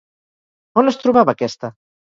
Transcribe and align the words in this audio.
On 0.83 0.91
es 0.95 0.99
trobava 1.05 1.39
aquesta? 1.39 1.75